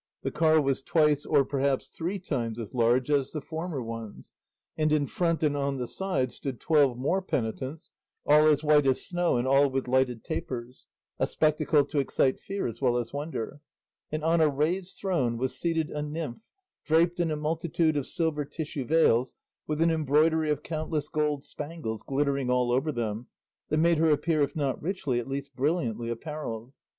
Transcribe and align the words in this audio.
The 0.23 0.31
car 0.31 0.59
was 0.59 0.81
twice 0.81 1.27
or, 1.27 1.45
perhaps, 1.45 1.89
three 1.89 2.17
times 2.17 2.57
as 2.57 2.73
large 2.73 3.11
as 3.11 3.33
the 3.33 3.39
former 3.39 3.83
ones, 3.83 4.33
and 4.75 4.91
in 4.91 5.05
front 5.05 5.43
and 5.43 5.55
on 5.55 5.77
the 5.77 5.85
sides 5.85 6.33
stood 6.33 6.59
twelve 6.59 6.97
more 6.97 7.21
penitents, 7.21 7.91
all 8.25 8.47
as 8.47 8.63
white 8.63 8.87
as 8.87 9.05
snow 9.05 9.37
and 9.37 9.47
all 9.47 9.69
with 9.69 9.87
lighted 9.87 10.23
tapers, 10.23 10.87
a 11.19 11.27
spectacle 11.27 11.85
to 11.85 11.99
excite 11.99 12.39
fear 12.39 12.65
as 12.65 12.81
well 12.81 12.97
as 12.97 13.13
wonder; 13.13 13.61
and 14.11 14.23
on 14.23 14.41
a 14.41 14.49
raised 14.49 14.97
throne 14.99 15.37
was 15.37 15.55
seated 15.55 15.91
a 15.91 16.01
nymph 16.01 16.39
draped 16.83 17.19
in 17.19 17.29
a 17.29 17.35
multitude 17.35 17.95
of 17.95 18.07
silver 18.07 18.43
tissue 18.43 18.85
veils 18.85 19.35
with 19.67 19.83
an 19.83 19.91
embroidery 19.91 20.49
of 20.49 20.63
countless 20.63 21.09
gold 21.09 21.43
spangles 21.43 22.01
glittering 22.01 22.49
all 22.49 22.71
over 22.71 22.91
them, 22.91 23.27
that 23.69 23.77
made 23.77 23.99
her 23.99 24.09
appear, 24.09 24.41
if 24.41 24.55
not 24.55 24.81
richly, 24.81 25.19
at 25.19 25.27
least 25.27 25.55
brilliantly, 25.55 26.09
apparelled. 26.09 26.73